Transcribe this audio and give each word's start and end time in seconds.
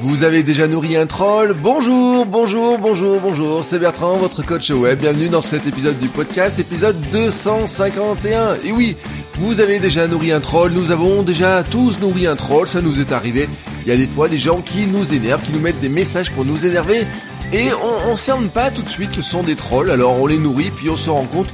Vous 0.00 0.24
avez 0.24 0.42
déjà 0.42 0.66
nourri 0.66 0.96
un 0.96 1.04
troll 1.04 1.52
Bonjour, 1.60 2.24
bonjour, 2.24 2.78
bonjour, 2.78 3.20
bonjour, 3.20 3.66
c'est 3.66 3.78
Bertrand, 3.78 4.14
votre 4.14 4.42
coach 4.42 4.70
web. 4.70 4.98
Bienvenue 4.98 5.28
dans 5.28 5.42
cet 5.42 5.66
épisode 5.66 5.98
du 5.98 6.08
podcast, 6.08 6.58
épisode 6.58 6.96
251. 7.12 8.56
Et 8.64 8.72
oui, 8.72 8.96
vous 9.40 9.60
avez 9.60 9.78
déjà 9.78 10.08
nourri 10.08 10.32
un 10.32 10.40
troll, 10.40 10.72
nous 10.72 10.90
avons 10.90 11.22
déjà 11.22 11.62
tous 11.62 12.00
nourri 12.00 12.26
un 12.26 12.34
troll, 12.34 12.66
ça 12.66 12.80
nous 12.80 12.98
est 12.98 13.12
arrivé. 13.12 13.46
Il 13.82 13.88
y 13.88 13.92
a 13.92 13.96
des 13.98 14.06
fois 14.06 14.30
des 14.30 14.38
gens 14.38 14.62
qui 14.62 14.86
nous 14.86 15.12
énervent, 15.12 15.42
qui 15.42 15.52
nous 15.52 15.60
mettent 15.60 15.80
des 15.80 15.90
messages 15.90 16.30
pour 16.30 16.46
nous 16.46 16.64
énerver. 16.64 17.06
Et 17.52 17.66
on, 17.70 18.10
on 18.12 18.16
cerne 18.16 18.48
pas 18.48 18.70
tout 18.70 18.82
de 18.82 18.88
suite 18.88 19.10
que 19.10 19.20
ce 19.20 19.30
sont 19.32 19.42
des 19.42 19.54
trolls, 19.54 19.90
alors 19.90 20.18
on 20.18 20.26
les 20.26 20.38
nourrit, 20.38 20.70
puis 20.70 20.88
on 20.88 20.96
se 20.96 21.10
rend 21.10 21.24
compte 21.24 21.50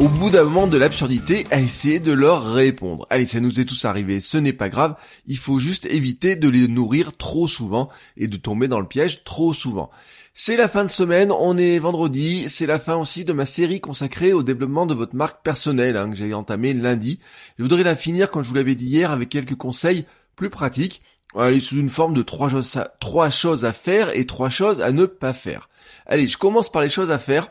au 0.00 0.08
bout 0.08 0.30
d'un 0.30 0.44
moment 0.44 0.68
de 0.68 0.78
l'absurdité 0.78 1.44
à 1.50 1.60
essayer 1.60 1.98
de 1.98 2.12
leur 2.12 2.52
répondre. 2.52 3.04
Allez, 3.10 3.26
ça 3.26 3.40
nous 3.40 3.58
est 3.58 3.64
tous 3.64 3.84
arrivé, 3.84 4.20
ce 4.20 4.38
n'est 4.38 4.52
pas 4.52 4.68
grave, 4.68 4.94
il 5.26 5.36
faut 5.36 5.58
juste 5.58 5.86
éviter 5.86 6.36
de 6.36 6.48
les 6.48 6.68
nourrir 6.68 7.16
trop 7.16 7.48
souvent 7.48 7.88
et 8.16 8.28
de 8.28 8.36
tomber 8.36 8.68
dans 8.68 8.78
le 8.78 8.86
piège 8.86 9.24
trop 9.24 9.52
souvent. 9.52 9.90
C'est 10.34 10.56
la 10.56 10.68
fin 10.68 10.84
de 10.84 10.90
semaine, 10.90 11.32
on 11.32 11.56
est 11.56 11.80
vendredi, 11.80 12.48
c'est 12.48 12.66
la 12.66 12.78
fin 12.78 12.94
aussi 12.94 13.24
de 13.24 13.32
ma 13.32 13.44
série 13.44 13.80
consacrée 13.80 14.32
au 14.32 14.44
développement 14.44 14.86
de 14.86 14.94
votre 14.94 15.16
marque 15.16 15.42
personnelle 15.42 15.96
hein, 15.96 16.08
que 16.10 16.16
j'ai 16.16 16.32
entamée 16.32 16.74
lundi. 16.74 17.18
Je 17.58 17.64
voudrais 17.64 17.82
la 17.82 17.96
finir, 17.96 18.30
comme 18.30 18.44
je 18.44 18.48
vous 18.48 18.54
l'avais 18.54 18.76
dit 18.76 18.86
hier, 18.86 19.10
avec 19.10 19.28
quelques 19.28 19.56
conseils 19.56 20.04
plus 20.36 20.48
pratiques. 20.48 21.02
Allez, 21.34 21.58
sous 21.58 21.76
une 21.76 21.88
forme 21.88 22.14
de 22.14 22.22
trois 22.22 22.48
choses, 22.48 22.80
trois 23.00 23.30
choses 23.30 23.64
à 23.64 23.72
faire 23.72 24.16
et 24.16 24.26
trois 24.26 24.48
choses 24.48 24.80
à 24.80 24.92
ne 24.92 25.06
pas 25.06 25.32
faire. 25.32 25.68
Allez, 26.06 26.28
je 26.28 26.38
commence 26.38 26.70
par 26.70 26.82
les 26.82 26.88
choses 26.88 27.10
à 27.10 27.18
faire, 27.18 27.48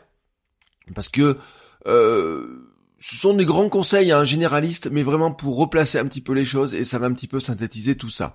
parce 0.94 1.10
que 1.10 1.36
euh, 1.86 2.46
ce 2.98 3.16
sont 3.16 3.34
des 3.34 3.44
grands 3.44 3.68
conseils 3.68 4.10
hein, 4.10 4.24
généralistes, 4.24 4.88
mais 4.90 5.02
vraiment 5.02 5.30
pour 5.30 5.56
replacer 5.56 5.98
un 5.98 6.06
petit 6.06 6.20
peu 6.20 6.32
les 6.32 6.44
choses 6.44 6.74
et 6.74 6.84
ça 6.84 6.98
va 6.98 7.06
un 7.06 7.12
petit 7.12 7.28
peu 7.28 7.38
synthétiser 7.38 7.94
tout 7.94 8.08
ça. 8.08 8.34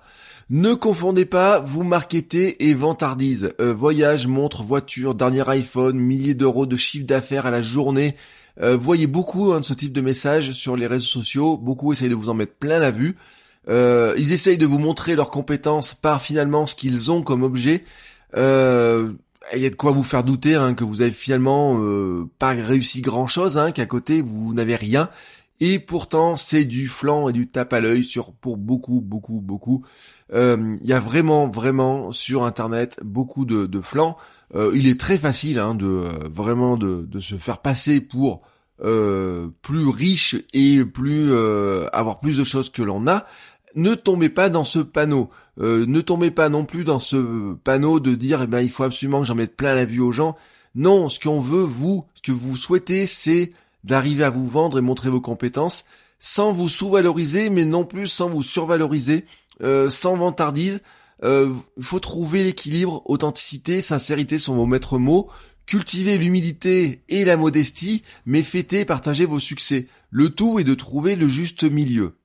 Ne 0.50 0.74
confondez 0.74 1.26
pas 1.26 1.60
vous 1.60 1.84
marketer 1.84 2.68
et 2.68 2.74
vantardise. 2.74 3.52
Euh, 3.60 3.74
voyage, 3.74 4.26
montre, 4.26 4.62
voiture, 4.62 5.14
dernier 5.14 5.48
iPhone, 5.48 5.98
milliers 5.98 6.34
d'euros 6.34 6.66
de 6.66 6.76
chiffre 6.76 7.06
d'affaires 7.06 7.46
à 7.46 7.50
la 7.50 7.62
journée. 7.62 8.16
Euh, 8.60 8.76
voyez 8.76 9.06
beaucoup 9.06 9.52
hein, 9.52 9.60
de 9.60 9.64
ce 9.64 9.74
type 9.74 9.92
de 9.92 10.00
messages 10.00 10.52
sur 10.52 10.76
les 10.76 10.86
réseaux 10.86 11.06
sociaux. 11.06 11.58
Beaucoup 11.58 11.92
essayent 11.92 12.08
de 12.08 12.14
vous 12.14 12.30
en 12.30 12.34
mettre 12.34 12.54
plein 12.54 12.78
la 12.78 12.90
vue. 12.90 13.16
Ils 13.66 14.32
essayent 14.32 14.58
de 14.58 14.66
vous 14.66 14.78
montrer 14.78 15.16
leurs 15.16 15.30
compétences 15.30 15.94
par 15.94 16.20
finalement 16.20 16.66
ce 16.66 16.74
qu'ils 16.74 17.10
ont 17.10 17.22
comme 17.22 17.42
objet. 17.42 17.84
Il 19.52 19.60
y 19.60 19.66
a 19.66 19.70
de 19.70 19.74
quoi 19.74 19.92
vous 19.92 20.02
faire 20.02 20.24
douter 20.24 20.54
hein, 20.54 20.74
que 20.74 20.84
vous 20.84 21.02
avez 21.02 21.10
finalement 21.10 21.78
euh, 21.78 22.28
pas 22.38 22.50
réussi 22.50 23.02
grand 23.02 23.26
chose, 23.26 23.58
hein, 23.58 23.72
qu'à 23.72 23.86
côté 23.86 24.22
vous 24.22 24.54
n'avez 24.54 24.76
rien. 24.76 25.10
Et 25.60 25.78
pourtant 25.78 26.36
c'est 26.36 26.64
du 26.64 26.88
flanc 26.88 27.28
et 27.28 27.32
du 27.32 27.48
tape 27.48 27.72
à 27.72 27.80
l'œil 27.80 28.04
sur 28.04 28.32
pour 28.32 28.56
beaucoup, 28.56 29.00
beaucoup, 29.00 29.40
beaucoup. 29.40 29.84
Euh, 30.32 30.76
il 30.82 30.88
y 30.88 30.92
a 30.92 31.00
vraiment, 31.00 31.48
vraiment 31.48 32.10
sur 32.12 32.44
internet 32.44 32.98
beaucoup 33.04 33.44
de, 33.44 33.66
de 33.66 33.80
flancs. 33.80 34.16
Euh, 34.54 34.72
il 34.74 34.88
est 34.88 34.98
très 34.98 35.18
facile 35.18 35.58
hein, 35.58 35.74
de 35.74 36.08
vraiment 36.32 36.76
de, 36.76 37.06
de, 37.08 37.20
se 37.20 37.36
faire 37.36 37.58
passer 37.58 38.00
pour 38.00 38.42
plus 39.62 39.88
riche 39.88 40.36
et 40.52 40.84
plus 40.84 41.32
avoir 41.92 42.20
plus 42.20 42.36
de 42.36 42.44
choses 42.44 42.70
que 42.70 42.82
l'on 42.82 43.06
a 43.06 43.24
ne 43.74 43.94
tombez 43.94 44.28
pas 44.28 44.50
dans 44.50 44.64
ce 44.64 44.78
panneau. 44.78 45.30
Euh, 45.60 45.86
ne 45.86 46.00
tombez 46.00 46.30
pas 46.30 46.48
non 46.48 46.64
plus 46.64 46.84
dans 46.84 47.00
ce 47.00 47.54
panneau 47.64 48.00
de 48.00 48.14
dire 48.14 48.42
eh 48.42 48.46
ben 48.46 48.60
il 48.60 48.70
faut 48.70 48.82
absolument 48.82 49.20
que 49.20 49.26
j'en 49.26 49.34
mette 49.34 49.56
plein 49.56 49.74
la 49.74 49.84
vue 49.84 50.00
aux 50.00 50.12
gens. 50.12 50.36
Non, 50.74 51.08
ce 51.08 51.20
qu'on 51.20 51.40
veut, 51.40 51.62
vous, 51.62 52.04
ce 52.14 52.22
que 52.22 52.32
vous 52.32 52.56
souhaitez, 52.56 53.06
c'est 53.06 53.52
d'arriver 53.84 54.24
à 54.24 54.30
vous 54.30 54.46
vendre 54.46 54.78
et 54.78 54.82
montrer 54.82 55.10
vos 55.10 55.20
compétences 55.20 55.84
sans 56.18 56.52
vous 56.52 56.68
sous-valoriser, 56.68 57.50
mais 57.50 57.66
non 57.66 57.84
plus 57.84 58.08
sans 58.08 58.30
vous 58.30 58.42
survaloriser, 58.42 59.26
euh, 59.62 59.90
sans 59.90 60.16
vantardise. 60.16 60.80
Il 61.22 61.26
euh, 61.28 61.54
faut 61.80 62.00
trouver 62.00 62.42
l'équilibre, 62.42 63.02
authenticité, 63.04 63.82
sincérité 63.82 64.38
sont 64.38 64.54
vos 64.54 64.66
maîtres 64.66 64.98
mots. 64.98 65.28
Cultivez 65.66 66.18
l'humilité 66.18 67.02
et 67.08 67.24
la 67.24 67.36
modestie, 67.36 68.02
mais 68.26 68.42
fêtez, 68.42 68.84
partagez 68.84 69.26
vos 69.26 69.38
succès. 69.38 69.86
Le 70.10 70.30
tout 70.30 70.58
est 70.58 70.64
de 70.64 70.74
trouver 70.74 71.14
le 71.14 71.28
juste 71.28 71.64
milieu. 71.64 72.16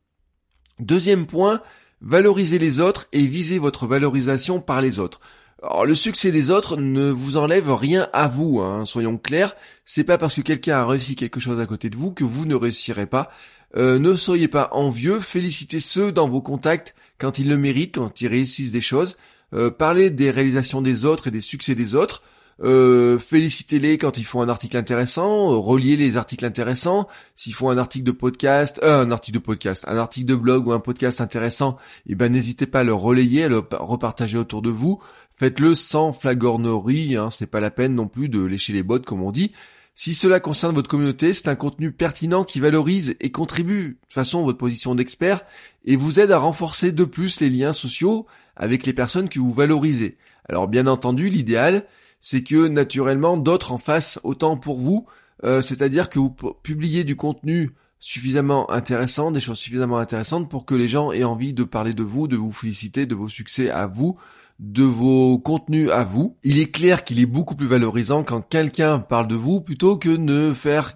Deuxième 0.80 1.26
point, 1.26 1.62
valorisez 2.02 2.60
les 2.60 2.80
autres 2.80 3.08
et 3.12 3.26
visez 3.26 3.60
votre 3.60 3.88
valorisation 3.88 4.62
par 4.62 4.82
les 4.82 5.00
autres. 5.00 5.20
Alors, 5.62 5.86
le 5.86 5.96
succès 5.96 6.32
des 6.32 6.52
autres 6.52 6.78
ne 6.78 7.10
vous 7.10 7.36
enlève 7.36 7.74
rien 7.74 8.08
à 8.14 8.30
vous, 8.30 8.62
hein, 8.62 8.86
soyons 8.86 9.18
clairs. 9.18 9.56
C'est 9.84 10.06
pas 10.06 10.18
parce 10.18 10.36
que 10.36 10.42
quelqu'un 10.42 10.78
a 10.78 10.86
réussi 10.86 11.18
quelque 11.18 11.42
chose 11.42 11.60
à 11.60 11.66
côté 11.66 11.90
de 11.90 11.98
vous 11.98 12.14
que 12.14 12.24
vous 12.24 12.46
ne 12.46 12.56
réussirez 12.56 13.08
pas. 13.08 13.30
Euh, 13.76 14.00
ne 14.00 14.16
soyez 14.16 14.48
pas 14.48 14.70
envieux, 14.72 15.20
félicitez 15.20 15.82
ceux 15.82 16.14
dans 16.14 16.30
vos 16.30 16.42
contacts 16.42 16.96
quand 17.18 17.40
ils 17.40 17.50
le 17.50 17.58
méritent, 17.58 17.96
quand 17.96 18.22
ils 18.22 18.28
réussissent 18.28 18.72
des 18.72 18.82
choses. 18.82 19.18
Euh, 19.54 19.70
parlez 19.70 20.10
des 20.10 20.32
réalisations 20.32 20.82
des 20.82 21.04
autres 21.06 21.28
et 21.28 21.32
des 21.32 21.42
succès 21.42 21.76
des 21.76 21.94
autres. 21.94 22.24
Euh, 22.62 23.20
félicitez-les 23.20 23.98
quand 23.98 24.18
ils 24.18 24.26
font 24.26 24.42
un 24.42 24.50
article 24.50 24.76
intéressant, 24.76 25.52
euh, 25.52 25.58
reliez 25.58 25.96
les 25.96 26.18
articles 26.18 26.46
intéressants. 26.46 27.08
S'ils 27.36 27.54
font 27.54 27.70
un 27.70 27.78
article 27.78 28.06
de 28.06 28.12
podcast, 28.12 28.80
euh, 28.84 29.04
un 29.04 29.12
article 29.12 29.38
de 29.38 29.44
podcast, 29.44 29.86
un 29.88 29.98
article 29.98 30.26
de 30.26 30.36
blog 30.36 30.68
ou 30.68 30.74
un 30.74 30.80
podcast 30.80 31.22
intéressant, 31.22 31.78
eh 32.08 32.16
ben 32.16 32.32
n'hésitez 32.32 32.66
pas 32.66 32.82
à 32.82 32.84
le 32.84 32.94
relayer, 32.94 33.46
à 33.46 33.50
le 33.50 33.64
repartager 33.72 34.38
autour 34.38 34.62
de 34.62 34.70
vous. 34.70 35.00
Faites-le 35.36 35.74
sans 35.74 36.12
flagornerie, 36.12 37.16
hein, 37.16 37.30
c'est 37.32 37.50
pas 37.50 37.62
la 37.62 37.72
peine 37.72 37.96
non 37.96 38.08
plus 38.08 38.28
de 38.28 38.44
lécher 38.44 38.74
les 38.74 38.84
bottes 38.84 39.06
comme 39.06 39.24
on 39.24 39.32
dit. 39.32 39.54
Si 39.96 40.14
cela 40.14 40.42
concerne 40.42 40.76
votre 40.76 40.90
communauté, 40.90 41.34
c'est 41.34 41.48
un 41.48 41.56
contenu 41.56 41.92
pertinent 41.92 42.44
qui 42.44 42.60
valorise 42.60 43.16
et 43.20 43.32
contribue 43.32 44.00
de 44.08 44.14
façon 44.14 44.44
votre 44.44 44.58
position 44.58 44.96
d'expert 44.96 45.42
et 45.86 45.96
vous 45.96 46.20
aide 46.20 46.32
à 46.32 46.38
renforcer 46.38 46.92
de 46.92 47.04
plus 47.06 47.40
les 47.40 47.50
liens 47.50 47.74
sociaux 47.74 48.26
avec 48.56 48.86
les 48.86 48.94
personnes 48.94 49.30
que 49.30 49.40
vous 49.40 49.54
valorisez. 49.54 50.18
Alors 50.48 50.68
bien 50.68 50.88
entendu, 50.88 51.30
l'idéal, 51.30 51.86
c'est 52.22 52.44
que 52.44 52.68
naturellement 52.68 53.38
d'autres 53.38 53.72
en 53.72 53.78
fassent 53.78 54.20
autant 54.24 54.58
pour 54.58 54.80
vous, 54.80 55.08
euh, 55.44 55.62
c'est-à-dire 55.62 56.10
que 56.10 56.20
vous 56.20 56.36
publiez 56.64 57.04
du 57.04 57.16
contenu 57.16 57.72
suffisamment 58.00 58.70
intéressant, 58.72 59.32
des 59.32 59.42
choses 59.42 59.60
suffisamment 59.60 59.98
intéressantes 59.98 60.50
pour 60.50 60.66
que 60.66 60.76
les 60.76 60.88
gens 60.88 61.12
aient 61.12 61.24
envie 61.24 61.54
de 61.54 61.64
parler 61.64 61.94
de 61.94 62.04
vous, 62.04 62.28
de 62.28 62.38
vous 62.38 62.52
féliciter, 62.52 63.06
de 63.06 63.16
vos 63.16 63.28
succès 63.28 63.70
à 63.70 63.88
vous, 63.88 64.18
de 64.60 64.84
vos 64.84 65.38
contenus 65.38 65.90
à 65.92 66.04
vous. 66.04 66.38
Il 66.44 66.60
est 66.60 66.72
clair 66.72 67.04
qu'il 67.04 67.20
est 67.20 67.26
beaucoup 67.26 67.56
plus 67.56 67.68
valorisant 67.68 68.24
quand 68.24 68.42
quelqu'un 68.42 69.00
parle 69.00 69.28
de 69.28 69.36
vous 69.36 69.62
plutôt 69.62 69.98
que 69.98 70.10
ne 70.10 70.54
faire 70.54 70.96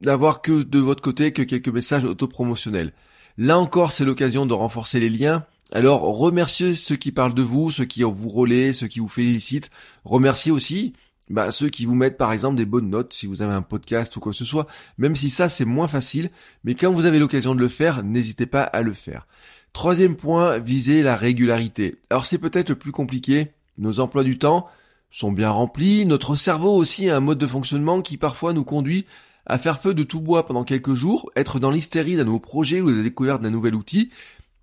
d'avoir 0.00 0.42
que 0.42 0.62
de 0.62 0.78
votre 0.78 1.02
côté 1.02 1.32
que 1.32 1.42
quelques 1.42 1.68
messages 1.68 2.04
autopromotionnels. 2.04 2.92
Là 3.36 3.58
encore, 3.58 3.92
c'est 3.92 4.04
l'occasion 4.04 4.46
de 4.46 4.54
renforcer 4.54 4.98
les 4.98 5.10
liens 5.10 5.44
alors 5.72 6.02
remerciez 6.02 6.74
ceux 6.74 6.96
qui 6.96 7.12
parlent 7.12 7.34
de 7.34 7.42
vous, 7.42 7.70
ceux 7.70 7.84
qui 7.84 8.02
vous 8.02 8.28
relaient, 8.28 8.72
ceux 8.72 8.88
qui 8.88 9.00
vous 9.00 9.08
félicitent. 9.08 9.70
Remerciez 10.04 10.52
aussi 10.52 10.94
bah, 11.28 11.52
ceux 11.52 11.68
qui 11.68 11.86
vous 11.86 11.94
mettent 11.94 12.18
par 12.18 12.32
exemple 12.32 12.56
des 12.56 12.64
bonnes 12.64 12.90
notes 12.90 13.12
si 13.12 13.26
vous 13.26 13.40
avez 13.40 13.52
un 13.52 13.62
podcast 13.62 14.16
ou 14.16 14.20
quoi 14.20 14.32
que 14.32 14.38
ce 14.38 14.44
soit. 14.44 14.66
Même 14.98 15.14
si 15.14 15.30
ça 15.30 15.48
c'est 15.48 15.64
moins 15.64 15.88
facile, 15.88 16.30
mais 16.64 16.74
quand 16.74 16.92
vous 16.92 17.06
avez 17.06 17.20
l'occasion 17.20 17.54
de 17.54 17.60
le 17.60 17.68
faire, 17.68 18.02
n'hésitez 18.02 18.46
pas 18.46 18.62
à 18.62 18.82
le 18.82 18.92
faire. 18.92 19.26
Troisième 19.72 20.16
point, 20.16 20.58
visez 20.58 21.02
la 21.02 21.14
régularité. 21.14 21.98
Alors 22.10 22.26
c'est 22.26 22.38
peut-être 22.38 22.70
le 22.70 22.74
plus 22.74 22.90
compliqué. 22.90 23.52
Nos 23.78 24.00
emplois 24.00 24.24
du 24.24 24.38
temps 24.38 24.66
sont 25.12 25.30
bien 25.30 25.50
remplis. 25.50 26.04
Notre 26.04 26.34
cerveau 26.34 26.74
aussi 26.74 27.08
a 27.08 27.16
un 27.16 27.20
mode 27.20 27.38
de 27.38 27.46
fonctionnement 27.46 28.02
qui 28.02 28.16
parfois 28.16 28.52
nous 28.52 28.64
conduit 28.64 29.06
à 29.46 29.58
faire 29.58 29.80
feu 29.80 29.94
de 29.94 30.02
tout 30.02 30.20
bois 30.20 30.44
pendant 30.46 30.64
quelques 30.64 30.94
jours, 30.94 31.30
être 31.34 31.60
dans 31.60 31.70
l'hystérie 31.70 32.16
d'un 32.16 32.24
nouveau 32.24 32.40
projet 32.40 32.80
ou 32.80 32.90
de 32.90 32.96
la 32.96 33.02
découverte 33.02 33.42
d'un 33.42 33.50
nouvel 33.50 33.74
outil, 33.74 34.10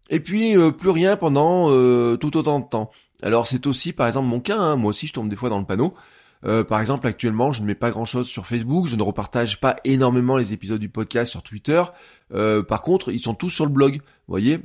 et 0.09 0.19
puis 0.19 0.55
euh, 0.57 0.71
plus 0.71 0.89
rien 0.89 1.17
pendant 1.17 1.69
euh, 1.69 2.17
tout 2.17 2.37
autant 2.37 2.59
de 2.59 2.67
temps. 2.67 2.91
Alors 3.21 3.47
c'est 3.47 3.65
aussi 3.67 3.93
par 3.93 4.07
exemple 4.07 4.27
mon 4.27 4.39
cas, 4.39 4.57
hein. 4.57 4.75
moi 4.75 4.89
aussi 4.89 5.07
je 5.07 5.13
tombe 5.13 5.29
des 5.29 5.35
fois 5.35 5.49
dans 5.49 5.59
le 5.59 5.65
panneau. 5.65 5.93
Euh, 6.45 6.63
par 6.63 6.79
exemple 6.79 7.07
actuellement 7.07 7.51
je 7.51 7.61
ne 7.61 7.67
mets 7.67 7.75
pas 7.75 7.89
grand 7.89 8.05
chose 8.05 8.27
sur 8.27 8.45
Facebook, 8.45 8.87
je 8.87 8.95
ne 8.95 9.01
repartage 9.01 9.59
pas 9.59 9.77
énormément 9.83 10.37
les 10.37 10.53
épisodes 10.53 10.79
du 10.79 10.89
podcast 10.89 11.31
sur 11.31 11.43
Twitter. 11.43 11.83
par 12.67 12.81
contre 12.83 13.11
ils 13.11 13.19
sont 13.19 13.33
tous 13.33 13.49
sur 13.49 13.65
le 13.65 13.71
blog, 13.71 13.95
vous 13.95 14.01
voyez. 14.31 14.59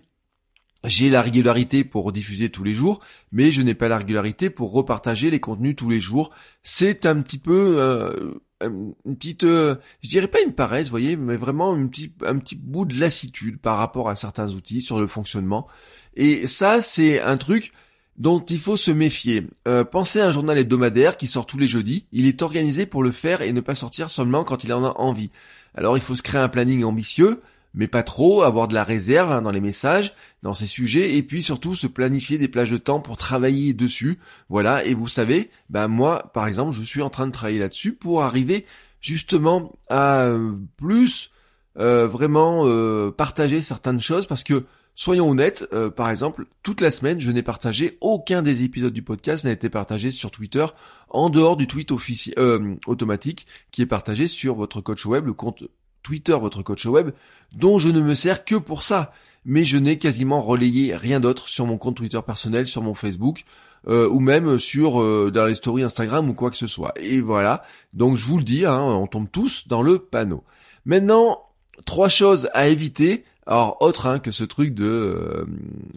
J'ai 0.84 1.10
la 1.10 1.22
régularité 1.22 1.84
pour 1.84 2.10
diffuser 2.10 2.50
tous 2.50 2.64
les 2.64 2.74
jours, 2.74 2.98
mais 3.30 3.52
je 3.52 3.62
n'ai 3.62 3.74
pas 3.74 3.86
la 3.86 3.98
régularité 3.98 4.50
pour 4.50 4.72
repartager 4.72 5.30
les 5.30 5.38
contenus 5.38 5.76
tous 5.76 5.88
les 5.88 6.00
jours. 6.00 6.32
C'est 6.64 7.06
un 7.06 7.22
petit 7.22 7.38
peu 7.38 8.34
une 8.64 9.16
petite, 9.16 9.44
euh, 9.44 9.76
je 10.02 10.08
dirais 10.08 10.28
pas 10.28 10.42
une 10.42 10.52
paresse, 10.52 10.88
voyez, 10.88 11.16
mais 11.16 11.36
vraiment 11.36 11.72
un 11.72 11.86
petit, 11.86 12.12
un 12.24 12.38
petit 12.38 12.56
bout 12.56 12.84
de 12.84 12.98
lassitude 12.98 13.58
par 13.58 13.78
rapport 13.78 14.08
à 14.08 14.16
certains 14.16 14.50
outils 14.50 14.82
sur 14.82 14.98
le 14.98 15.06
fonctionnement. 15.06 15.66
Et 16.14 16.46
ça, 16.46 16.82
c'est 16.82 17.20
un 17.20 17.36
truc 17.36 17.72
dont 18.18 18.40
il 18.40 18.58
faut 18.58 18.76
se 18.76 18.90
méfier. 18.90 19.46
Euh, 19.66 19.84
pensez 19.84 20.20
à 20.20 20.28
un 20.28 20.32
journal 20.32 20.58
hebdomadaire 20.58 21.16
qui 21.16 21.26
sort 21.26 21.46
tous 21.46 21.58
les 21.58 21.68
jeudis. 21.68 22.06
Il 22.12 22.26
est 22.26 22.42
organisé 22.42 22.86
pour 22.86 23.02
le 23.02 23.10
faire 23.10 23.42
et 23.42 23.52
ne 23.52 23.60
pas 23.60 23.74
sortir 23.74 24.10
seulement 24.10 24.44
quand 24.44 24.64
il 24.64 24.72
en 24.72 24.84
a 24.84 24.98
envie. 24.98 25.30
Alors 25.74 25.96
il 25.96 26.02
faut 26.02 26.14
se 26.14 26.22
créer 26.22 26.40
un 26.40 26.48
planning 26.48 26.84
ambitieux, 26.84 27.40
mais 27.74 27.88
pas 27.88 28.02
trop, 28.02 28.42
avoir 28.42 28.68
de 28.68 28.74
la 28.74 28.84
réserve 28.84 29.32
hein, 29.32 29.42
dans 29.42 29.50
les 29.50 29.60
messages, 29.60 30.14
dans 30.42 30.54
ces 30.54 30.66
sujets, 30.66 31.16
et 31.16 31.22
puis 31.22 31.42
surtout 31.42 31.74
se 31.74 31.86
planifier 31.86 32.38
des 32.38 32.48
plages 32.48 32.70
de 32.70 32.76
temps 32.76 33.00
pour 33.00 33.16
travailler 33.16 33.74
dessus. 33.74 34.18
Voilà, 34.48 34.84
et 34.84 34.94
vous 34.94 35.08
savez, 35.08 35.50
ben 35.70 35.88
moi, 35.88 36.30
par 36.34 36.46
exemple, 36.46 36.72
je 36.72 36.82
suis 36.82 37.02
en 37.02 37.10
train 37.10 37.26
de 37.26 37.32
travailler 37.32 37.58
là-dessus 37.58 37.92
pour 37.92 38.22
arriver 38.22 38.66
justement 39.00 39.72
à 39.88 40.26
euh, 40.26 40.52
plus 40.76 41.30
euh, 41.78 42.06
vraiment 42.06 42.66
partager 43.12 43.62
certaines 43.62 44.00
choses 44.00 44.26
parce 44.26 44.44
que 44.44 44.64
Soyons 44.94 45.30
honnêtes, 45.30 45.66
euh, 45.72 45.90
par 45.90 46.10
exemple, 46.10 46.46
toute 46.62 46.82
la 46.82 46.90
semaine, 46.90 47.18
je 47.18 47.30
n'ai 47.30 47.42
partagé 47.42 47.96
aucun 48.02 48.42
des 48.42 48.62
épisodes 48.62 48.92
du 48.92 49.02
podcast 49.02 49.44
n'a 49.44 49.52
été 49.52 49.70
partagé 49.70 50.10
sur 50.10 50.30
Twitter 50.30 50.66
en 51.08 51.30
dehors 51.30 51.56
du 51.56 51.66
tweet 51.66 51.92
officiel 51.92 52.34
euh, 52.38 52.74
automatique 52.86 53.46
qui 53.70 53.80
est 53.80 53.86
partagé 53.86 54.26
sur 54.26 54.54
votre 54.54 54.82
coach 54.82 55.06
web, 55.06 55.26
le 55.26 55.32
compte 55.32 55.64
Twitter 56.02 56.36
votre 56.40 56.62
coach 56.62 56.86
web, 56.86 57.10
dont 57.54 57.78
je 57.78 57.88
ne 57.88 58.00
me 58.00 58.14
sers 58.14 58.44
que 58.44 58.56
pour 58.56 58.82
ça. 58.82 59.12
Mais 59.44 59.64
je 59.64 59.76
n'ai 59.76 59.98
quasiment 59.98 60.40
relayé 60.40 60.94
rien 60.94 61.18
d'autre 61.18 61.48
sur 61.48 61.66
mon 61.66 61.76
compte 61.76 61.96
Twitter 61.96 62.20
personnel, 62.24 62.68
sur 62.68 62.82
mon 62.82 62.94
Facebook, 62.94 63.44
euh, 63.88 64.08
ou 64.08 64.20
même 64.20 64.58
sur 64.58 64.98
dans 65.32 65.46
les 65.46 65.56
stories 65.56 65.82
Instagram 65.82 66.28
ou 66.30 66.34
quoi 66.34 66.50
que 66.50 66.56
ce 66.56 66.68
soit. 66.68 66.92
Et 67.00 67.20
voilà. 67.20 67.64
Donc 67.92 68.16
je 68.16 68.24
vous 68.24 68.38
le 68.38 68.44
dis, 68.44 68.64
hein, 68.64 68.80
on 68.80 69.08
tombe 69.08 69.26
tous 69.30 69.66
dans 69.66 69.82
le 69.82 69.98
panneau. 69.98 70.44
Maintenant, 70.84 71.42
trois 71.84 72.08
choses 72.08 72.48
à 72.54 72.68
éviter 72.68 73.24
alors 73.46 73.78
autre 73.80 74.06
hein, 74.06 74.18
que 74.18 74.30
ce 74.30 74.44
truc 74.44 74.74
de, 74.74 74.84
euh, 74.84 75.44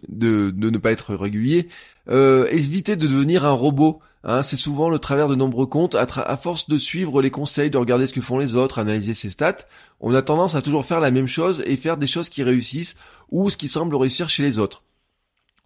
de, 0.08 0.50
de 0.50 0.70
ne 0.70 0.78
pas 0.78 0.90
être 0.90 1.14
régulier, 1.14 1.68
euh, 2.08 2.46
éviter 2.50 2.96
de 2.96 3.06
devenir 3.06 3.46
un 3.46 3.52
robot. 3.52 4.00
Hein, 4.28 4.42
c'est 4.42 4.56
souvent 4.56 4.90
le 4.90 4.98
travers 4.98 5.28
de 5.28 5.36
nombreux 5.36 5.66
comptes. 5.66 5.94
À, 5.94 6.36
force 6.36 6.68
de 6.68 6.78
suivre 6.78 7.22
les 7.22 7.30
conseils, 7.30 7.70
de 7.70 7.78
regarder 7.78 8.08
ce 8.08 8.12
que 8.12 8.20
font 8.20 8.38
les 8.38 8.56
autres, 8.56 8.80
analyser 8.80 9.14
ses 9.14 9.30
stats, 9.30 9.68
on 10.00 10.12
a 10.14 10.20
tendance 10.20 10.56
à 10.56 10.62
toujours 10.62 10.84
faire 10.84 10.98
la 10.98 11.12
même 11.12 11.28
chose 11.28 11.62
et 11.64 11.76
faire 11.76 11.96
des 11.96 12.08
choses 12.08 12.28
qui 12.28 12.42
réussissent 12.42 12.96
ou 13.30 13.48
ce 13.50 13.56
qui 13.56 13.68
semble 13.68 13.94
réussir 13.94 14.28
chez 14.28 14.42
les 14.42 14.58
autres. 14.58 14.82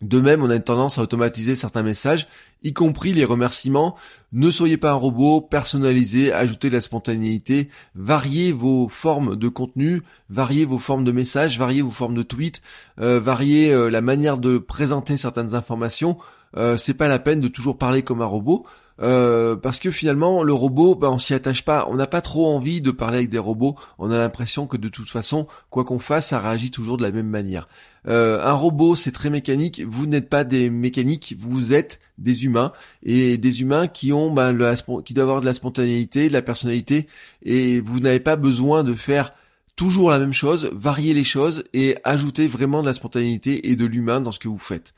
De 0.03 0.21
même, 0.21 0.43
on 0.43 0.49
a 0.49 0.59
tendance 0.59 0.99
à 0.99 1.03
automatiser 1.03 1.57
certains 1.57 1.83
messages, 1.83 2.27
y 2.62 2.73
compris 2.73 3.12
les 3.12 3.25
remerciements. 3.27 3.97
Ne 4.33 4.51
soyez 4.51 4.79
pas 4.79 4.93
un 4.93 4.95
robot, 4.95 5.43
personnalisez, 5.43 6.33
ajoutez 6.33 6.71
de 6.71 6.75
la 6.75 6.81
spontanéité, 6.81 7.69
variez 7.95 8.53
vos 8.53 8.89
formes 8.89 9.37
de 9.37 9.49
contenu, 9.49 10.03
variez 10.31 10.65
vos 10.65 10.79
formes 10.79 11.05
de 11.05 11.12
messages, 11.12 11.59
variez 11.59 11.83
vos 11.83 11.91
formes 11.91 12.15
de 12.15 12.23
tweets, 12.23 12.62
euh, 12.99 13.21
variez 13.21 13.73
euh, 13.73 13.91
la 13.91 14.01
manière 14.01 14.39
de 14.39 14.57
présenter 14.57 15.19
certaines 15.19 15.55
informations. 15.55 16.17
Euh, 16.56 16.76
c'est 16.76 16.94
pas 16.94 17.08
la 17.08 17.19
peine 17.19 17.41
de 17.41 17.49
toujours 17.49 17.79
parler 17.79 18.02
comme 18.02 18.23
un 18.23 18.26
robot. 18.26 18.67
Euh, 19.02 19.56
parce 19.56 19.81
que 19.81 19.91
finalement 19.91 20.43
le 20.43 20.52
robot, 20.52 20.94
ben, 20.94 21.08
on 21.08 21.19
s'y 21.19 21.32
attache 21.32 21.64
pas, 21.64 21.87
on 21.88 21.94
n'a 21.94 22.06
pas 22.06 22.20
trop 22.20 22.55
envie 22.55 22.82
de 22.82 22.91
parler 22.91 23.19
avec 23.19 23.31
des 23.31 23.38
robots, 23.38 23.75
on 23.99 24.11
a 24.11 24.19
l'impression 24.19 24.67
que 24.67 24.76
de 24.76 24.88
toute 24.88 25.08
façon, 25.08 25.47
quoi 25.70 25.85
qu'on 25.85 25.99
fasse, 25.99 26.29
ça 26.29 26.41
réagit 26.41 26.70
toujours 26.70 26.99
de 26.99 27.02
la 27.02 27.11
même 27.11 27.29
manière. 27.29 27.67
Euh, 28.08 28.44
un 28.44 28.52
robot, 28.52 28.97
c'est 28.97 29.11
très 29.11 29.31
mécanique, 29.31 29.82
vous 29.87 30.06
n'êtes 30.06 30.29
pas 30.29 30.44
des 30.44 30.69
mécaniques, 30.69 31.35
vous 31.38 31.73
êtes 31.73 31.99
des 32.19 32.44
humains, 32.44 32.73
et 33.02 33.38
des 33.38 33.62
humains 33.62 33.87
qui 33.87 34.12
ont 34.12 34.31
ben, 34.31 34.55
qui 35.02 35.14
doivent 35.14 35.29
avoir 35.29 35.41
de 35.41 35.47
la 35.47 35.55
spontanéité, 35.55 36.29
de 36.29 36.35
la 36.35 36.43
personnalité, 36.43 37.06
et 37.43 37.81
vous 37.81 38.00
n'avez 38.00 38.20
pas 38.20 38.37
besoin 38.37 38.85
de 38.85 38.94
faire 38.94 39.32
toujours 39.76 40.11
la 40.11 40.19
même 40.19 40.35
chose, 40.35 40.69
varier 40.75 41.14
les 41.14 41.25
choses 41.25 41.64
et 41.73 41.97
ajouter 42.05 42.49
vraiment 42.49 42.82
de 42.82 42.87
la 42.87 42.93
spontanéité 42.93 43.70
et 43.70 43.76
de 43.76 43.87
l'humain 43.87 44.20
dans 44.20 44.32
ce 44.32 44.38
que 44.38 44.49
vous 44.49 44.58
faites. 44.58 44.93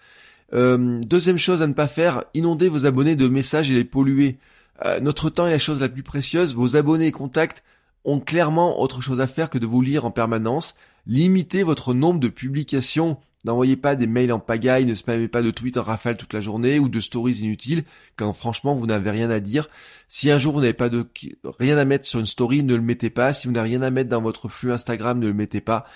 Euh, 0.54 1.00
deuxième 1.06 1.38
chose 1.38 1.62
à 1.62 1.66
ne 1.66 1.72
pas 1.72 1.88
faire, 1.88 2.24
inonder 2.34 2.68
vos 2.68 2.86
abonnés 2.86 3.16
de 3.16 3.28
messages 3.28 3.70
et 3.70 3.74
les 3.74 3.84
polluer. 3.84 4.38
Euh, 4.84 5.00
notre 5.00 5.30
temps 5.30 5.46
est 5.46 5.50
la 5.50 5.58
chose 5.58 5.80
la 5.80 5.88
plus 5.88 6.02
précieuse, 6.02 6.54
vos 6.54 6.76
abonnés 6.76 7.06
et 7.06 7.12
contacts 7.12 7.62
ont 8.04 8.20
clairement 8.20 8.80
autre 8.80 9.00
chose 9.00 9.20
à 9.20 9.26
faire 9.26 9.48
que 9.48 9.58
de 9.58 9.66
vous 9.66 9.80
lire 9.80 10.04
en 10.04 10.10
permanence. 10.10 10.74
Limitez 11.06 11.62
votre 11.62 11.94
nombre 11.94 12.20
de 12.20 12.28
publications. 12.28 13.18
N'envoyez 13.44 13.76
pas 13.76 13.96
des 13.96 14.06
mails 14.06 14.32
en 14.32 14.38
pagaille, 14.38 14.84
ne 14.84 14.94
spammez 14.94 15.26
pas 15.26 15.42
de 15.42 15.50
tweets 15.50 15.76
en 15.76 15.82
rafale 15.82 16.16
toute 16.16 16.32
la 16.32 16.40
journée 16.40 16.78
ou 16.78 16.88
de 16.88 17.00
stories 17.00 17.38
inutiles 17.38 17.82
quand 18.14 18.32
franchement 18.32 18.76
vous 18.76 18.86
n'avez 18.86 19.10
rien 19.10 19.30
à 19.30 19.40
dire. 19.40 19.68
Si 20.08 20.30
un 20.30 20.38
jour 20.38 20.54
vous 20.54 20.60
n'avez 20.60 20.74
pas 20.74 20.88
de 20.88 21.04
rien 21.58 21.76
à 21.76 21.84
mettre 21.84 22.04
sur 22.04 22.20
une 22.20 22.26
story, 22.26 22.62
ne 22.62 22.76
le 22.76 22.82
mettez 22.82 23.10
pas. 23.10 23.32
Si 23.32 23.48
vous 23.48 23.52
n'avez 23.52 23.70
rien 23.70 23.82
à 23.82 23.90
mettre 23.90 24.10
dans 24.10 24.22
votre 24.22 24.48
flux 24.48 24.72
Instagram, 24.72 25.18
ne 25.18 25.26
le 25.26 25.34
mettez 25.34 25.60
pas. 25.60 25.86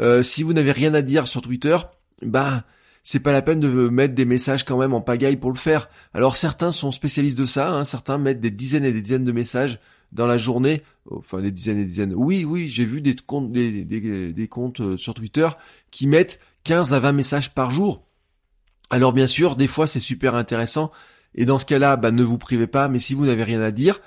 Euh, 0.00 0.24
si 0.24 0.42
vous 0.42 0.52
n'avez 0.52 0.72
rien 0.72 0.94
à 0.94 1.02
dire 1.02 1.28
sur 1.28 1.42
Twitter, 1.42 1.76
bah 2.22 2.64
c'est 3.08 3.20
pas 3.20 3.30
la 3.30 3.40
peine 3.40 3.60
de 3.60 3.68
mettre 3.88 4.16
des 4.16 4.24
messages 4.24 4.64
quand 4.64 4.78
même 4.78 4.92
en 4.92 5.00
pagaille 5.00 5.36
pour 5.36 5.52
le 5.52 5.56
faire. 5.56 5.88
Alors 6.12 6.36
certains 6.36 6.72
sont 6.72 6.90
spécialistes 6.90 7.38
de 7.38 7.46
ça, 7.46 7.72
hein, 7.72 7.84
certains 7.84 8.18
mettent 8.18 8.40
des 8.40 8.50
dizaines 8.50 8.84
et 8.84 8.92
des 8.92 9.00
dizaines 9.00 9.24
de 9.24 9.30
messages 9.30 9.78
dans 10.10 10.26
la 10.26 10.38
journée, 10.38 10.82
enfin 11.12 11.40
des 11.40 11.52
dizaines 11.52 11.78
et 11.78 11.82
des 11.82 11.86
dizaines. 11.86 12.14
Oui, 12.16 12.44
oui, 12.44 12.68
j'ai 12.68 12.84
vu 12.84 13.00
des 13.00 13.14
comptes, 13.14 13.52
des, 13.52 14.48
comptes 14.50 14.80
euh, 14.80 14.96
sur 14.96 15.14
Twitter 15.14 15.48
qui 15.92 16.08
mettent 16.08 16.40
15 16.64 16.94
à 16.94 16.98
20 16.98 17.12
messages 17.12 17.54
par 17.54 17.70
jour. 17.70 18.02
Alors 18.90 19.12
bien 19.12 19.28
sûr, 19.28 19.54
des 19.54 19.68
fois 19.68 19.86
c'est 19.86 20.00
super 20.00 20.34
intéressant, 20.34 20.90
et 21.36 21.44
dans 21.44 21.60
ce 21.60 21.64
cas-là, 21.64 21.96
bah, 21.96 22.10
ne 22.10 22.24
vous 22.24 22.38
privez 22.38 22.66
pas, 22.66 22.88
mais 22.88 22.98
si 22.98 23.14
vous 23.14 23.26
n'avez 23.26 23.44
rien 23.44 23.62
à 23.62 23.70
dire, 23.70 24.00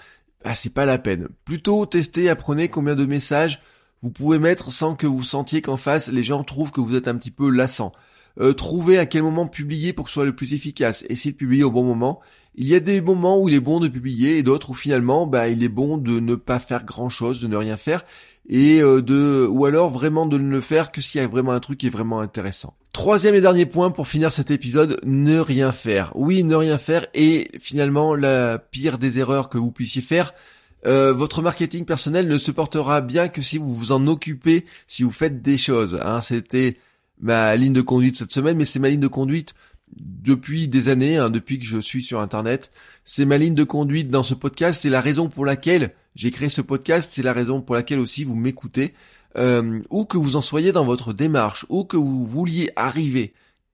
bah, 0.43 0.55
c'est 0.55 0.73
pas 0.73 0.85
la 0.85 0.97
peine. 0.97 1.29
Plutôt 1.45 1.85
testez, 1.85 2.27
apprenez 2.27 2.67
combien 2.67 2.97
de 2.97 3.05
messages 3.05 3.61
vous 4.01 4.11
pouvez 4.11 4.39
mettre 4.39 4.73
sans 4.73 4.95
que 4.95 5.07
vous 5.07 5.23
sentiez 5.23 5.61
qu'en 5.61 5.77
face 5.77 6.11
les 6.11 6.23
gens 6.23 6.43
trouvent 6.43 6.71
que 6.71 6.81
vous 6.81 6.95
êtes 6.95 7.07
un 7.07 7.15
petit 7.15 7.31
peu 7.31 7.49
lassant. 7.49 7.93
Euh, 8.41 8.53
trouver 8.53 8.97
à 8.97 9.05
quel 9.05 9.23
moment 9.23 9.47
publier 9.47 9.91
pour 9.93 10.05
que 10.05 10.11
ce 10.11 10.15
soit 10.15 10.25
le 10.25 10.35
plus 10.35 10.53
efficace, 10.53 11.05
essayer 11.09 11.31
de 11.31 11.37
publier 11.37 11.63
au 11.63 11.71
bon 11.71 11.83
moment. 11.83 12.21
Il 12.55 12.67
y 12.67 12.75
a 12.75 12.79
des 12.79 13.01
moments 13.01 13.39
où 13.39 13.49
il 13.49 13.55
est 13.55 13.59
bon 13.59 13.79
de 13.79 13.87
publier 13.87 14.37
et 14.37 14.43
d'autres 14.43 14.71
où 14.71 14.73
finalement 14.73 15.27
bah, 15.27 15.49
il 15.49 15.63
est 15.63 15.69
bon 15.69 15.97
de 15.97 16.19
ne 16.19 16.35
pas 16.35 16.59
faire 16.59 16.85
grand 16.85 17.09
chose, 17.09 17.41
de 17.41 17.47
ne 17.47 17.55
rien 17.55 17.77
faire 17.77 18.05
et 18.49 18.81
euh, 18.81 19.01
de 19.01 19.47
ou 19.49 19.65
alors 19.65 19.91
vraiment 19.91 20.25
de 20.25 20.37
ne 20.37 20.49
le 20.49 20.61
faire 20.61 20.91
que 20.91 21.01
s'il 21.01 21.21
y 21.21 21.23
a 21.23 21.27
vraiment 21.27 21.51
un 21.51 21.59
truc 21.59 21.77
qui 21.77 21.87
est 21.87 21.91
vraiment 21.91 22.19
intéressant. 22.19 22.73
Troisième 22.91 23.35
et 23.35 23.41
dernier 23.41 23.65
point 23.65 23.91
pour 23.91 24.07
finir 24.07 24.31
cet 24.31 24.51
épisode, 24.51 24.99
ne 25.05 25.39
rien 25.39 25.71
faire. 25.71 26.11
Oui, 26.15 26.43
ne 26.43 26.55
rien 26.55 26.77
faire 26.77 27.05
est 27.13 27.57
finalement 27.59 28.15
la 28.15 28.57
pire 28.57 28.97
des 28.97 29.19
erreurs 29.19 29.49
que 29.49 29.57
vous 29.57 29.71
puissiez 29.71 30.01
faire. 30.01 30.33
Euh, 30.85 31.13
votre 31.13 31.41
marketing 31.41 31.85
personnel 31.85 32.27
ne 32.27 32.37
se 32.37 32.51
portera 32.51 33.01
bien 33.01 33.27
que 33.27 33.41
si 33.41 33.57
vous 33.57 33.73
vous 33.73 33.91
en 33.91 34.07
occupez, 34.07 34.65
si 34.87 35.03
vous 35.03 35.11
faites 35.11 35.41
des 35.41 35.57
choses. 35.57 35.99
Hein. 36.03 36.21
C'était 36.21 36.77
ma 37.19 37.55
ligne 37.55 37.73
de 37.73 37.81
conduite 37.81 38.15
cette 38.15 38.31
semaine, 38.31 38.57
mais 38.57 38.65
c'est 38.65 38.79
ma 38.79 38.89
ligne 38.89 38.99
de 38.99 39.07
conduite 39.07 39.53
depuis 40.01 40.67
des 40.67 40.89
années, 40.89 41.17
hein, 41.17 41.29
depuis 41.29 41.59
que 41.59 41.65
je 41.65 41.79
suis 41.79 42.03
sur 42.03 42.19
Internet. 42.19 42.71
C'est 43.05 43.25
ma 43.25 43.37
ligne 43.37 43.55
de 43.55 43.63
conduite 43.63 44.09
dans 44.09 44.23
ce 44.23 44.33
podcast. 44.33 44.81
C'est 44.81 44.89
la 44.89 45.01
raison 45.01 45.29
pour 45.29 45.45
laquelle 45.45 45.93
j'ai 46.15 46.31
créé 46.31 46.49
ce 46.49 46.61
podcast. 46.61 47.11
C'est 47.13 47.23
la 47.23 47.33
raison 47.33 47.61
pour 47.61 47.75
laquelle 47.75 47.99
aussi 47.99 48.23
vous 48.23 48.35
m'écoutez. 48.35 48.93
Euh, 49.37 49.81
ou 49.89 50.05
que 50.05 50.17
vous 50.17 50.35
en 50.35 50.41
soyez 50.41 50.71
dans 50.71 50.85
votre 50.85 51.13
démarche, 51.13 51.65
ou 51.69 51.83
que 51.83 51.97
vous 51.97 52.25
vouliez 52.25 52.71
arriver, 52.75 53.33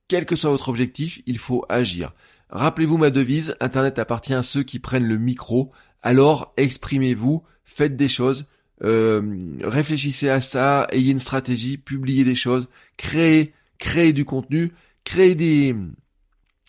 quel 0.10 0.26
que 0.26 0.36
soit 0.36 0.50
votre 0.50 0.68
objectif, 0.68 1.22
il 1.26 1.38
faut 1.38 1.66
agir. 1.70 2.14
Rappelez-vous 2.50 2.98
ma 2.98 3.10
devise, 3.10 3.56
Internet 3.62 3.98
appartient 3.98 4.34
à 4.34 4.44
ceux 4.44 4.64
qui 4.64 4.80
prennent 4.80 5.08
le 5.08 5.18
micro. 5.18 5.72
Alors 6.02 6.54
exprimez-vous, 6.58 7.44
faites 7.64 7.96
des 7.96 8.10
choses, 8.10 8.46
euh, 8.84 9.22
réfléchissez 9.62 10.30
à 10.30 10.42
ça, 10.42 10.88
ayez 10.92 11.12
une 11.12 11.20
stratégie, 11.20 11.78
publiez 11.78 12.24
des 12.24 12.36
choses, 12.36 12.68
créez, 12.98 13.54
créez 13.80 14.14
du 14.14 14.26
contenu, 14.26 14.72
créez 15.04 15.36
des, 15.36 15.76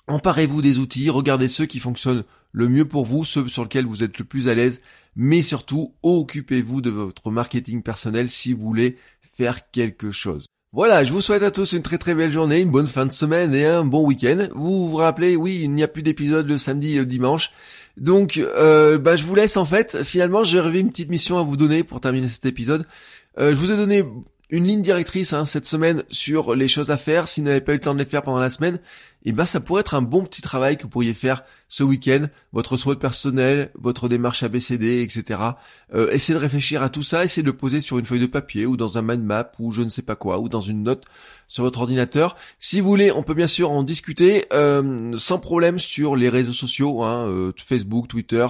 emparez-vous 0.07 0.63
des 0.63 0.79
outils, 0.79 1.11
regardez 1.11 1.49
ceux 1.49 1.67
qui 1.67 1.81
fonctionnent 1.81 2.25
le 2.53 2.69
mieux 2.69 2.87
pour 2.87 3.05
vous, 3.05 3.25
ceux 3.25 3.49
sur 3.49 3.65
lesquels 3.65 3.87
vous 3.87 4.03
êtes 4.03 4.19
le 4.19 4.25
plus 4.25 4.49
à 4.49 4.55
l'aise, 4.55 4.81
mais 5.17 5.43
surtout 5.43 5.95
occupez-vous 6.03 6.81
de 6.81 6.91
votre 6.91 7.31
marketing 7.31 7.83
personnel 7.83 8.31
si 8.31 8.53
vous 8.53 8.65
voulez 8.65 8.97
faire 9.37 9.71
quelque 9.71 10.13
chose. 10.13 10.47
Voilà, 10.73 11.05
je 11.05 11.13
vous 11.13 11.23
souhaite 11.23 11.43
à 11.43 11.51
tous 11.51 11.73
une 11.73 11.83
très 11.83 11.97
très 11.97 12.15
belle 12.15 12.33
journée, 12.33 12.61
une 12.61 12.71
bonne 12.71 12.87
fin 12.87 13.07
de 13.07 13.13
semaine 13.13 13.55
et 13.55 13.65
un 13.65 13.85
bon 13.85 14.05
week-end. 14.05 14.49
Vous 14.55 14.89
vous 14.89 14.97
rappelez, 14.97 15.35
oui, 15.37 15.61
il 15.63 15.71
n'y 15.71 15.83
a 15.83 15.89
plus 15.89 16.03
d'épisode 16.03 16.49
le 16.49 16.59
samedi 16.59 16.95
et 16.95 16.99
le 16.99 17.07
dimanche. 17.07 17.51
Donc, 17.97 18.37
euh, 18.37 18.99
bah, 18.99 19.17
je 19.17 19.25
vous 19.25 19.35
laisse 19.35 19.57
en 19.57 19.65
fait. 19.65 20.03
Finalement, 20.05 20.43
revu 20.61 20.81
une 20.81 20.91
petite 20.91 21.11
mission 21.11 21.39
à 21.39 21.43
vous 21.43 21.57
donner 21.57 21.83
pour 21.83 22.01
terminer 22.01 22.29
cet 22.29 22.47
épisode. 22.47 22.87
Euh, 23.39 23.51
je 23.51 23.55
vous 23.57 23.71
ai 23.71 23.77
donné 23.77 24.05
une 24.49 24.65
ligne 24.65 24.83
directrice 24.83 25.33
hein, 25.33 25.45
cette 25.45 25.67
semaine 25.67 26.05
sur 26.09 26.55
les 26.55 26.69
choses 26.69 26.91
à 26.91 26.97
faire. 26.97 27.27
Si 27.27 27.41
vous 27.41 27.47
n'avez 27.47 27.61
pas 27.61 27.73
eu 27.73 27.77
le 27.77 27.81
temps 27.81 27.95
de 27.95 27.99
les 27.99 28.05
faire 28.05 28.23
pendant 28.23 28.39
la 28.39 28.51
semaine, 28.51 28.79
eh 29.25 29.33
ben 29.33 29.45
ça 29.45 29.59
pourrait 29.59 29.81
être 29.81 29.95
un 29.95 30.03
bon 30.03 30.23
petit 30.23 30.41
travail 30.41 30.77
que 30.77 30.85
vous 30.85 30.89
pourriez 30.89 31.15
faire 31.15 31.43
ce 31.69 31.83
week-end. 31.83 32.27
Votre 32.53 32.77
souhait 32.77 32.95
personnel, 32.95 33.73
votre 33.75 34.09
démarche 34.09 34.45
ABCD, 34.45 35.03
etc. 35.03 35.41
Euh, 35.95 36.13
essayez 36.13 36.39
de 36.39 36.41
réfléchir 36.41 36.81
à 36.83 36.91
tout 36.91 37.03
ça, 37.03 37.25
essayez 37.25 37.43
de 37.43 37.51
le 37.51 37.57
poser 37.57 37.81
sur 37.81 37.99
une 37.99 38.07
feuille 38.07 38.21
de 38.21 38.27
papier 38.27 38.67
ou 38.67 38.77
dans 38.77 38.99
un 38.99 39.03
mind 39.03 39.25
map 39.25 39.51
ou 39.59 39.73
je 39.73 39.83
ne 39.83 39.89
sais 39.89 40.03
pas 40.03 40.15
quoi 40.15 40.39
ou 40.39 40.49
dans 40.49 40.61
une 40.61 40.85
note 40.85 41.05
sur 41.49 41.65
votre 41.65 41.81
ordinateur. 41.81 42.37
Si 42.61 42.81
vous 42.81 42.89
voulez, 42.89 43.11
on 43.11 43.25
peut 43.25 43.35
bien 43.35 43.49
sûr 43.49 43.73
en 43.73 43.83
discuter 43.83 44.47
euh, 44.53 45.17
sans 45.17 45.41
problème 45.41 45.81
sur 45.81 46.15
les 46.15 46.29
réseaux 46.29 46.53
sociaux, 46.53 47.03
hein, 47.03 47.29
euh, 47.29 47.53
Facebook, 47.57 48.07
Twitter. 48.07 48.47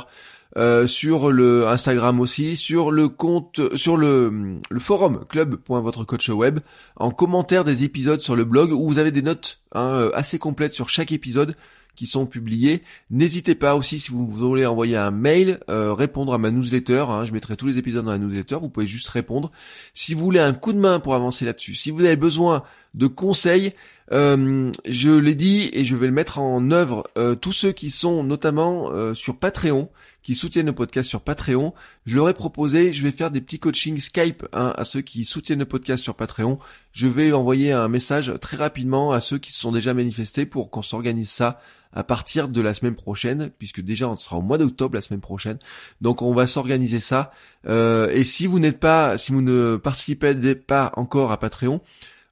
Euh, 0.57 0.87
sur 0.87 1.31
le 1.31 1.67
Instagram 1.69 2.21
aussi, 2.21 2.57
sur 2.57 2.91
le 2.91 3.09
compte, 3.09 3.61
sur 3.77 3.97
le, 3.97 4.59
le 4.71 4.81
forum 4.81 5.25
club.votrecoachweb, 5.29 6.61
en 6.97 7.11
commentaire 7.11 7.65
des 7.65 7.85
épisodes 7.85 8.21
sur 8.21 8.37
le 8.37 8.45
blog 8.45 8.73
où 8.73 8.89
vous 8.89 8.99
avez 8.99 9.11
des 9.11 9.23
notes 9.23 9.61
hein, 9.73 9.95
euh, 9.95 10.11
assez 10.15 10.39
complètes 10.39 10.73
sur 10.73 10.89
chaque 10.89 11.13
épisode 11.13 11.57
qui 11.97 12.07
sont 12.07 12.27
publiés. 12.27 12.83
N'hésitez 13.11 13.57
pas 13.57 13.75
aussi 13.75 13.99
si 13.99 14.13
vous 14.13 14.29
voulez 14.29 14.67
envoyer 14.67 14.97
un 14.97 15.11
mail, 15.11 15.59
euh, 15.69 15.93
répondre 15.93 16.33
à 16.33 16.39
ma 16.39 16.53
newsletter. 16.53 17.07
Hein, 17.09 17.25
je 17.25 17.33
mettrai 17.33 17.57
tous 17.57 17.67
les 17.67 17.79
épisodes 17.79 18.05
dans 18.05 18.13
la 18.13 18.19
newsletter. 18.19 18.57
Vous 18.61 18.69
pouvez 18.69 18.87
juste 18.87 19.09
répondre. 19.09 19.51
Si 19.95 20.15
vous 20.15 20.23
voulez 20.23 20.39
un 20.39 20.53
coup 20.53 20.73
de 20.73 20.79
main 20.79 21.01
pour 21.01 21.15
avancer 21.15 21.45
là-dessus, 21.45 21.75
si 21.75 21.91
vous 21.91 22.05
avez 22.05 22.17
besoin 22.17 22.63
de 22.95 23.07
conseils, 23.09 23.73
euh, 24.13 24.71
je 24.87 25.11
l'ai 25.11 25.35
dit 25.35 25.71
et 25.73 25.85
je 25.85 25.97
vais 25.97 26.07
le 26.07 26.13
mettre 26.13 26.39
en 26.39 26.71
œuvre. 26.71 27.09
Euh, 27.19 27.35
tous 27.35 27.53
ceux 27.53 27.73
qui 27.73 27.91
sont 27.91 28.23
notamment 28.23 28.93
sur 29.15 29.37
Patreon, 29.37 29.89
qui 30.27 30.35
soutiennent 30.35 30.67
le 30.67 30.73
podcast 30.73 31.09
sur 31.09 31.21
Patreon, 31.21 31.73
je 32.05 32.17
leur 32.17 32.29
ai 32.29 32.35
proposé, 32.35 32.93
je 32.93 33.05
vais 33.05 33.13
faire 33.13 33.31
des 33.31 33.41
petits 33.41 33.61
coachings 33.61 34.01
Skype 34.01 34.45
hein, 34.53 34.75
à 34.77 34.85
ceux 34.85 35.01
qui 35.01 35.25
soutiennent 35.25 35.61
le 35.61 35.67
podcast 35.67 36.03
sur 36.03 36.17
Patreon. 36.17 36.59
Je 36.91 37.07
vais 37.07 37.31
envoyer 37.31 37.71
un 37.71 37.87
message 37.87 38.33
très 38.41 38.57
rapidement 38.57 39.13
à 39.13 39.21
ceux 39.21 39.39
qui 39.39 39.53
se 39.53 39.61
sont 39.61 39.71
déjà 39.71 39.95
manifestés 39.95 40.45
pour 40.45 40.73
qu'on 40.73 40.83
s'organise 40.83 41.31
ça 41.31 41.61
à 41.93 42.03
partir 42.03 42.49
de 42.49 42.61
la 42.61 42.75
semaine 42.75 42.97
prochaine, 42.97 43.53
puisque 43.57 43.81
déjà 43.81 44.09
on 44.09 44.17
sera 44.17 44.39
au 44.39 44.43
mois 44.43 44.59
d'octobre 44.59 44.97
la 44.97 45.01
semaine 45.01 45.21
prochaine. 45.21 45.59
Donc 46.01 46.23
on 46.23 46.35
va 46.35 46.49
s'organiser 46.49 46.99
ça. 46.99 47.31
Euh, 47.69 48.11
et 48.11 48.25
si 48.25 48.49
vous 48.49 48.59
n'êtes 48.59 48.81
pas, 48.81 49.19
si 49.19 49.31
vous 49.31 49.43
ne 49.43 49.77
participez 49.77 50.57
pas 50.57 50.91
encore 50.97 51.31
à 51.31 51.39
Patreon 51.39 51.81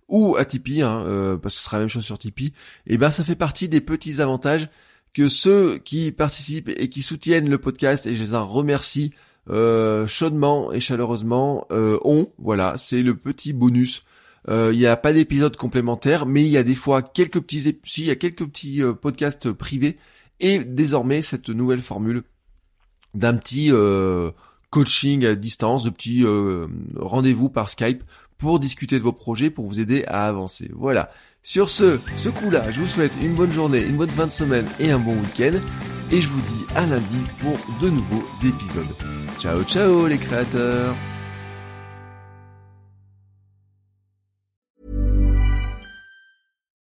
ou 0.09 0.35
à 0.37 0.45
Tipeee, 0.45 0.83
hein, 0.83 1.05
euh, 1.07 1.37
parce 1.37 1.55
que 1.55 1.61
ce 1.61 1.65
sera 1.67 1.77
la 1.77 1.83
même 1.83 1.89
chose 1.89 2.05
sur 2.05 2.19
Tipeee, 2.19 2.47
et 2.89 2.95
eh 2.95 2.99
ben 2.99 3.13
ça 3.13 3.23
fait 3.23 3.37
partie 3.37 3.69
des 3.69 3.81
petits 3.81 4.21
avantages 4.21 4.69
que 5.15 5.29
ceux 5.29 5.79
qui 5.79 6.13
participent 6.13 6.71
et 6.77 6.89
qui 6.89 7.03
soutiennent 7.03 7.49
le 7.49 7.59
podcast, 7.59 8.07
et 8.07 8.17
je 8.17 8.23
les 8.23 8.35
en 8.35 8.45
remercie 8.45 9.11
euh, 9.49 10.07
chaudement 10.07 10.73
et 10.73 10.81
chaleureusement, 10.81 11.67
ont. 11.71 12.31
Voilà, 12.39 12.75
c'est 12.77 13.03
le 13.03 13.17
petit 13.17 13.53
bonus 13.53 14.05
euh, 14.49 14.71
il 14.73 14.79
n'y 14.79 14.87
a 14.87 14.97
pas 14.97 15.13
d'épisode 15.13 15.57
complémentaire, 15.57 16.27
mais 16.27 16.43
il 16.43 16.51
y 16.51 16.59
a 16.59 16.63
des 16.63 16.75
fois 16.75 17.03
quelques 17.03 17.41
petits, 17.41 17.79
si, 17.85 18.03
il 18.03 18.07
y 18.07 18.11
a 18.11 18.17
quelques 18.17 18.45
petits 18.47 18.83
euh, 18.83 18.93
podcasts 18.93 19.51
privés 19.53 19.99
et 20.41 20.59
désormais 20.59 21.23
cette 21.23 21.49
nouvelle 21.49 21.81
formule 21.81 22.25
d'un 23.15 23.37
petit 23.37 23.71
euh, 23.73 24.33
coaching 24.71 25.25
à 25.25 25.35
distance, 25.35 25.85
de 25.85 25.91
petits 25.91 26.25
rendez-vous 26.97 27.49
par 27.49 27.71
Skype 27.71 28.03
pour 28.37 28.59
discuter 28.59 28.99
de 28.99 29.05
vos 29.05 29.13
projets, 29.13 29.51
pour 29.51 29.67
vous 29.67 29.81
aider 29.81 30.05
à 30.07 30.27
avancer. 30.27 30.71
Voilà. 30.75 31.11
Sur 31.47 31.69
ce, 31.69 32.01
ce 32.17 32.31
coup-là, 32.31 32.71
je 32.71 32.81
vous 32.81 32.89
souhaite 32.89 33.13
une 33.21 33.35
bonne 33.35 33.53
journée, 33.53 33.83
une 33.83 33.99
bonne 33.99 34.09
fin 34.09 34.27
de 34.27 34.33
semaine 34.33 34.67
et 34.81 34.91
un 34.91 34.99
bon 34.99 35.13
week-end. 35.13 35.53
Et 36.11 36.21
je 36.23 36.27
vous 36.29 36.41
dis 36.41 36.65
à 36.75 36.87
lundi 36.87 37.23
pour 37.39 37.53
de 37.83 37.91
nouveaux 37.91 38.25
épisodes. 38.43 38.97
Ciao 39.39 39.63
ciao 39.65 40.07
les 40.07 40.17
créateurs 40.17 40.95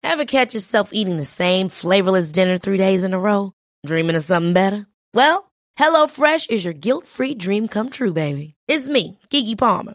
Ever 0.03 0.25
catch 0.25 0.53
yourself 0.53 0.91
eating 0.93 1.17
the 1.17 1.25
same 1.25 1.69
flavorless 1.69 2.33
dinner 2.33 2.59
three 2.59 2.77
days 2.77 3.05
in 3.05 3.15
a 3.15 3.19
row? 3.21 3.53
Dreaming 3.87 4.17
of 4.17 4.25
something 4.25 4.53
better? 4.53 4.87
Well, 5.15 5.49
HelloFresh 5.79 6.51
is 6.51 6.65
your 6.65 6.75
guilt-free 6.75 7.37
dream 7.37 7.69
come 7.69 7.89
true, 7.91 8.13
baby. 8.13 8.55
It's 8.67 8.89
me, 8.89 9.17
Kiki 9.31 9.55
Palmer. 9.55 9.95